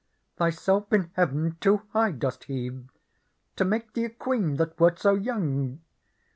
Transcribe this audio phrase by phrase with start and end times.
[0.37, 2.85] Thyself in heaven too high dost heave.
[3.55, 5.79] To make thee a queen, that wert so young.